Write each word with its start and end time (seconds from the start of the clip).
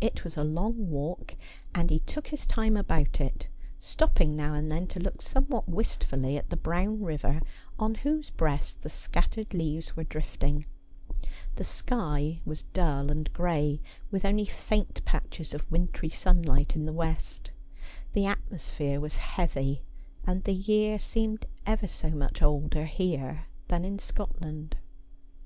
It 0.00 0.24
was 0.24 0.38
a 0.38 0.42
long 0.42 0.88
walk 0.88 1.36
and 1.74 1.90
he 1.90 1.98
took 1.98 2.28
his 2.28 2.46
time 2.46 2.78
about 2.78 3.20
it, 3.20 3.46
stopping 3.78 4.34
now 4.34 4.54
and 4.54 4.70
then 4.70 4.86
to 4.86 4.98
look 4.98 5.20
somewhat 5.20 5.68
wistfully 5.68 6.38
at 6.38 6.48
the 6.48 6.56
brown 6.56 7.02
river, 7.02 7.42
on 7.78 7.96
whose 7.96 8.30
breast 8.30 8.80
the 8.80 8.88
scattered 8.88 9.52
leaves 9.52 9.94
were 9.94 10.04
drifting. 10.04 10.64
The 11.56 11.64
sky 11.64 12.40
was 12.46 12.62
dull 12.72 13.10
and 13.10 13.30
gray, 13.34 13.82
with 14.10 14.24
only 14.24 14.46
faint 14.46 15.02
patches 15.04 15.52
of 15.52 15.70
wintry 15.70 16.08
sunlight 16.08 16.74
in 16.74 16.86
the 16.86 16.94
west; 16.94 17.50
the 18.14 18.24
atmosphere 18.24 18.98
was 18.98 19.18
heavy; 19.18 19.82
and 20.26 20.42
the 20.44 20.54
year 20.54 20.98
seemed 20.98 21.44
ever 21.66 21.86
so 21.86 22.08
much 22.08 22.40
older 22.40 22.86
here 22.86 23.44
than 23.68 23.84
in 23.84 23.98
Scotland. 23.98 24.78